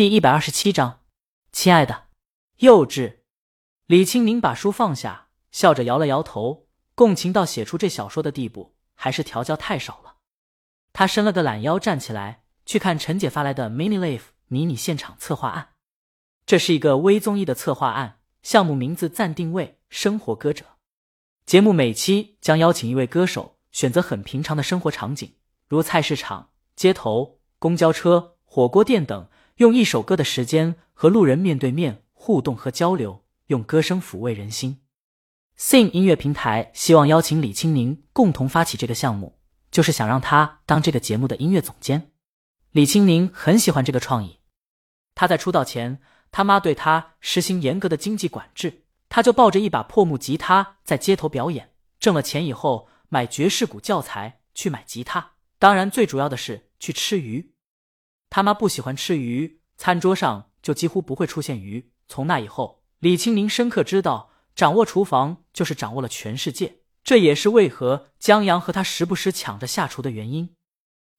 [0.00, 1.00] 第一百二十七章，
[1.52, 2.04] 亲爱的，
[2.60, 3.18] 幼稚。
[3.84, 6.68] 李青宁把书放下，笑着摇了摇头。
[6.94, 10.16] 共情到写出这小说的地步，还是调教太少了。
[10.94, 15.74] 他伸了个懒腰，站起来去看陈姐发来的 Mini Life 迷你现场策划案。
[16.46, 20.64] 这是一个微综艺的策划案，项目名字暂定位“生活歌者”。
[21.44, 25.34] 节目每期将邀请一位歌手，选择很平常的生活场景，
[25.68, 29.28] 如菜市场、街头、公交车、火锅店等，
[29.60, 34.80] 用一首歌的时间和路人面对面互动和交流，用歌声抚慰人心。
[35.58, 39.38] Sing 音乐平台希望邀请李青宁共同发起这个项目，
[39.70, 42.10] 就是想让他当这个节目的音乐总监。
[42.70, 44.38] 李青宁很喜欢这个创意。
[45.14, 46.00] 他在出道前，
[46.32, 51.74] 他妈对他实行严格的经济管制，他就抱着一把破木吉他在街头表演。
[51.98, 55.32] 挣了钱以后，买爵士鼓教材，去买吉他。
[55.58, 57.52] 当然，最主要的是去吃鱼。
[58.30, 61.92] 他妈不喜欢吃鱼，餐桌上就几乎不会出现鱼。
[62.08, 64.28] 从那以后，李青宁深刻知道。
[64.56, 70.54] 掌握厨房就是掌握了全世界，这也是为何江阳和他时不时抢着下厨的原因。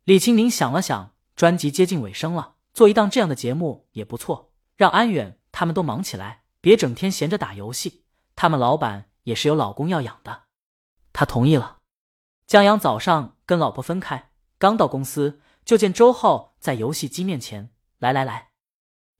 [0.04, 8.04] 李青宁想了想，专辑接近尾声了，做一档这样的节目也不错，让安远他们都忙起来，别整天闲着打游戏。
[8.36, 10.44] 他们老板也是有老公要养的，
[11.14, 11.78] 他同意了。
[12.46, 18.52] 江阳早上跟老婆分开，刚到公司就见周浩在游戏机面前，来来来，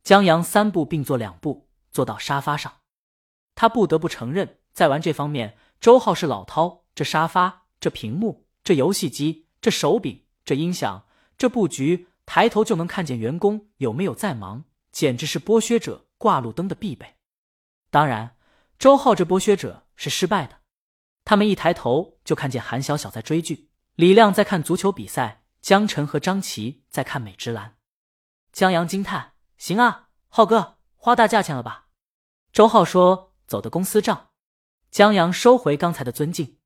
[0.04, 2.72] 江阳三步并作两步坐到沙发上。
[3.56, 6.82] 他不得不承认，在玩这方面，周浩是老饕。
[6.94, 17.16] 这沙发，这屏幕，这游戏机，这手柄，这音响，这布局，抬头就能看见员工有没有在忙，简直是剥削者挂路灯的必备。
[17.90, 18.36] 当然，
[18.78, 20.60] 周浩这剥削者是失败的。
[21.24, 27.78] 他们一抬头就看见韩小小在追剧，李亮在看足球比赛，江晨和张琪在看美芝兰。
[28.52, 31.88] 江阳惊叹：“行啊，浩哥，花大价钱了吧？”
[32.52, 33.30] 周浩说。
[33.48, 34.30] 走的公司账，
[34.92, 36.60] 江阳收回刚才的尊敬。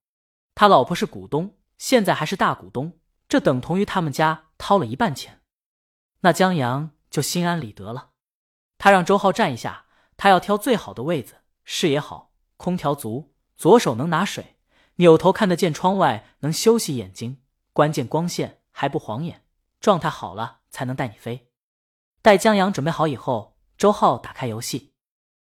[0.54, 5.42] 他老婆是股东，现在还是大股东，这等同于他们家掏了一半钱。
[6.20, 8.12] 那江阳就心安理得了。
[8.78, 14.58] 他让周浩站一下，他要挑最好的位子，视野好，空调足，左手能拿水，
[14.98, 17.42] 扭头看得见窗外，能休息眼睛，
[17.74, 19.46] 关键光线还不晃眼，
[19.80, 21.50] 状态好了才能带你飞。
[22.22, 24.92] 待江阳准备好以后，周浩打开游戏。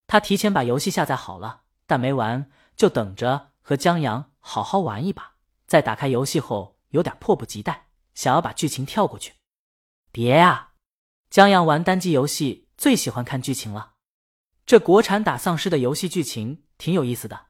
[0.07, 5.35] 他提前把游戏下载好了，但没玩，就等着和江阳好好玩一把。
[5.67, 9.35] 在打开游戏后，有点迫不及待，想要把剧情跳过去。
[10.11, 10.71] 别呀，
[11.29, 13.93] 江阳玩单机游戏最喜欢看剧情了。
[14.65, 17.49] 这国产打丧尸的游戏剧情挺有意思的。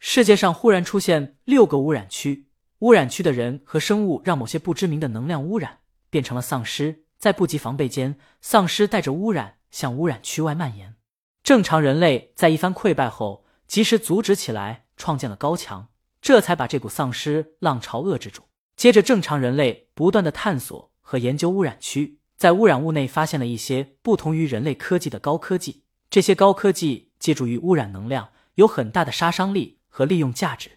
[0.00, 2.50] 世界上忽然出现六个污染区，
[2.84, 5.78] 污染区的人和生物让某些不知名的能量污染，
[6.10, 7.04] 变成了丧尸。
[7.16, 10.94] 在不及防备间，丧尸带着污染向污染区外蔓延。
[11.42, 15.88] 正常人类在一番溃败后，及时阻止起来，创建了高墙，
[16.20, 18.42] 这才把这股丧尸浪潮遏制住。
[18.76, 25.84] 接着，正常人类不断的探索和研究污染区，在污染物内发现了一些不同于人类科技的高科技。
[26.10, 30.72] 这些高科技借助于污染能量，有很大的杀伤力和利用价值。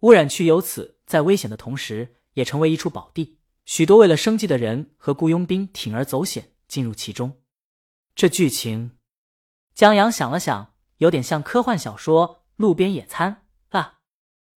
[0.00, 3.38] 污染区由此在危险的同时，也成为一处宝地。
[3.66, 7.40] 许多为了生计的人和雇佣兵铤而走险进入其中。
[8.14, 8.92] 这剧情。
[9.74, 13.44] 江阳想了想，有点像科幻小说《路边野餐》
[13.78, 14.00] 啊。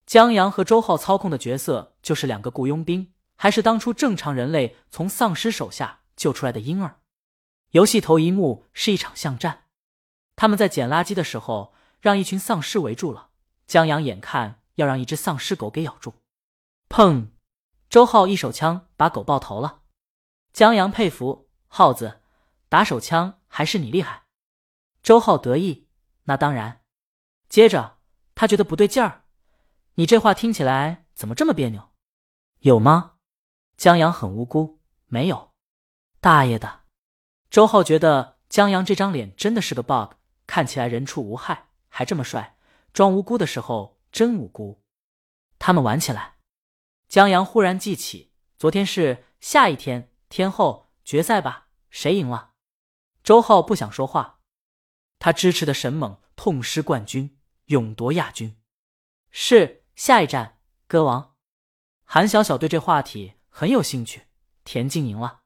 [0.06, 7.02] 江阳和周浩操控的角色就是两个雇佣兵，还是当初正常人类从丧尸手下救出来的婴儿。
[7.72, 9.66] 游戏头一幕是一场巷战，
[10.36, 13.30] 他们在捡垃圾的时候让一群丧尸围住了。
[13.68, 16.16] 江阳眼看要让一只丧尸狗给咬住，
[16.89, 17.29] 砰！
[17.89, 19.81] 周浩一手枪把狗爆头了。
[20.51, 22.22] 江阳佩服耗子，
[22.69, 24.23] 打手枪还是你厉害。
[25.01, 25.88] 周浩得意，
[26.23, 26.81] 那当然。
[27.50, 27.97] 接着
[28.33, 29.25] 他觉得不对劲儿，
[29.95, 31.91] 你这话听起来怎么这么别扭？
[32.59, 33.13] 有吗？
[33.78, 35.51] 江阳很无辜，没有。
[36.19, 36.81] 大爷的！
[37.50, 40.13] 周浩觉得江阳这张脸真的是个 bug，
[40.48, 42.57] 看起来人畜无害，还这么帅，
[42.92, 44.86] 装无辜的时候真无辜。
[45.60, 46.36] 他们玩起来。
[47.10, 51.68] 江阳忽然记起，昨天是下一天，天后决赛吧？
[51.89, 52.54] 谁赢了？
[53.24, 54.39] 周浩不想说话。
[55.18, 58.56] 他支持的沈猛痛失冠军，勇夺亚军。
[59.31, 61.36] 是下一站歌王。
[62.04, 64.27] 韩小小对这话题很有兴趣。
[64.63, 65.42] 田静赢了，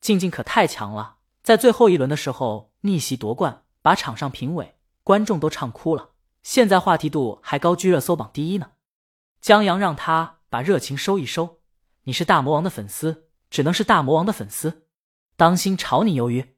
[0.00, 6.09] 静静可太强了，在最后一轮的时候逆袭夺冠，把场上评委、观众都唱哭了。
[6.42, 8.72] 现在话题度还高居热搜榜第一呢。
[9.40, 11.60] 江阳让他把热情收一收。
[12.04, 14.86] 你是大魔王的粉丝，只能是大魔王的粉丝，
[15.36, 16.56] 当心炒你鱿鱼。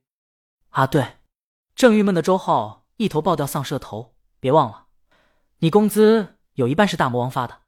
[0.71, 1.19] 啊，对，
[1.75, 4.15] 正郁闷的周浩一头爆掉丧尸的头。
[4.41, 4.87] 别忘了，
[5.59, 7.63] 你工资有一半是大魔王发的。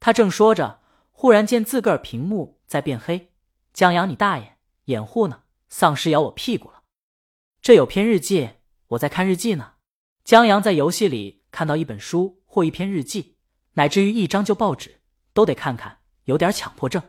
[0.00, 0.80] 他正说着，
[1.12, 3.32] 忽然见自个儿屏幕在变黑。
[3.72, 5.42] 江阳，你大爷，掩护呢？
[5.68, 6.82] 丧尸咬我屁股了。
[7.60, 8.50] 这有篇日记，
[8.88, 9.73] 我在看日记呢。
[10.24, 13.36] 江阳在游戏里看到一本书或一篇日记，
[13.74, 15.02] 乃至于一张旧报纸，
[15.34, 17.02] 都得看看，有点强迫症。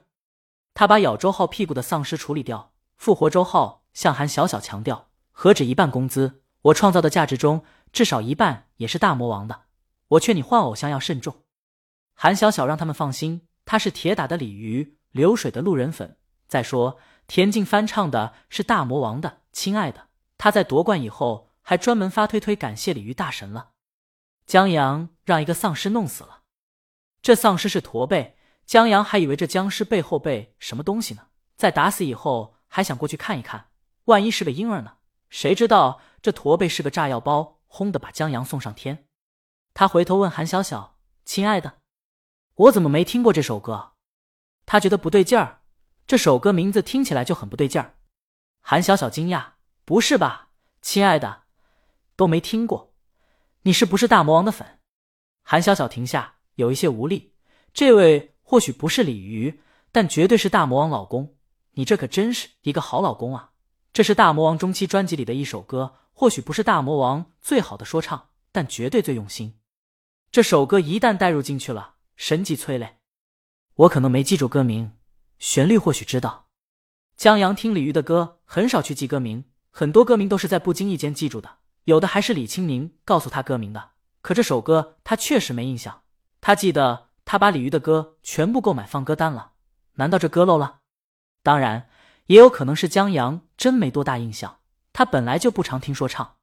[0.73, 6.41] 他把咬周浩屁股的丧尸处理掉，复活周浩，向韩小小强调：何止一半工资？
[6.63, 7.63] 我创造的价值中，
[7.93, 9.61] 至少一半也是大魔王的。
[10.09, 11.43] 我劝你换偶像要慎重。
[12.15, 16.17] 韩小小让他们放心，他是铁打的鲤鱼，流水的路人粉。
[16.49, 16.97] 再说，
[17.27, 20.01] 田径翻唱的是大魔王的《亲爱的》，
[20.37, 23.71] 他在夺冠以后还专门发推推感谢鲤鱼大神了。
[24.45, 26.43] 江阳让一个丧尸弄死了，
[27.23, 31.29] 这丧尸是驼背，江阳还以为这僵尸背后背什么东西呢。
[31.57, 33.69] 在打死以后，还想过去看一看，
[34.03, 34.97] 万一是个婴儿呢？
[35.31, 39.07] 谁知道这驼背是个炸药包，轰的把江阳送上天。
[39.73, 41.79] 他回头问韩小小：“亲爱的，
[42.53, 43.93] 我怎么没听过这首歌？”
[44.67, 45.63] 他觉得不对劲儿。
[46.05, 47.95] 这首歌名字听起来就很不对劲儿。
[48.61, 49.53] 韩小小惊讶
[49.83, 50.49] ：“不是吧，
[50.83, 51.44] 亲爱的，
[52.15, 52.93] 都没听过，
[53.63, 54.79] 你是不是大魔王的粉？”
[55.43, 57.33] 韩小小停下，有一些无力。
[57.73, 61.35] 这位或许不是鲤鱼，但绝对是大魔王老公。
[61.73, 63.51] 你这可真是一个好老公啊！
[63.91, 69.59] 这是大魔王中期专辑里的一首歌，或许不是大魔王最好的说唱，但绝对最用心。
[70.31, 72.97] 这首歌一旦带入进去了，神级催泪。
[73.75, 74.93] 我可能没记住歌名。
[75.37, 76.47] 旋律或许知道，
[77.17, 83.91] 江阳听李鱼的歌很少去记歌名，很多歌名都是在不经意间记住的，有的还是李清明告诉他歌名的。
[84.21, 86.01] 可这首歌他确实没印象，
[86.41, 89.53] 他记得他把李鱼的歌全部购买放歌单了，
[89.93, 90.79] 难道这歌漏了？
[91.43, 91.89] 当然，
[92.25, 94.59] 也有可能是江阳真没多大印象，
[94.93, 96.37] 他本来就不常听说唱。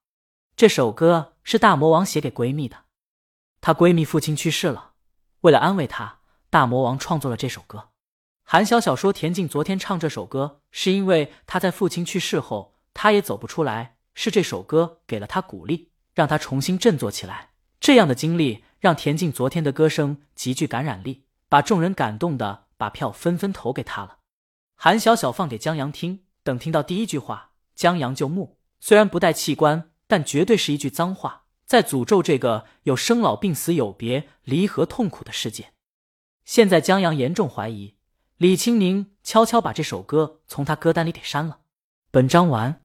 [0.54, 2.84] 这首歌是大魔王写给闺蜜的，
[3.60, 4.92] 她闺蜜父亲去世了，
[5.40, 7.88] 为了安慰她，大魔王创作了这首歌。
[8.44, 17.50] 韩小小说：“田径昨天唱这首歌，是因为她在父亲去世后，她也走不出来，是这首歌给了他鼓励，让他重新振作起来。
[17.80, 24.18] 这样的经历让田径昨天的歌声极具感染力，把众人感动的把票纷纷投给他了。”
[24.76, 35.72] 韩小小放给江阳听，等听到第一句话，江阳就怒，虽然不带器官，但绝对是一句脏话，在诅咒这个有生老病死、有别离合痛苦的世界。
[36.44, 37.94] 现在江阳严重怀疑。
[38.38, 41.60] 李青宁悄悄把这首歌从他歌单里给删了。
[42.10, 42.80] 本章完。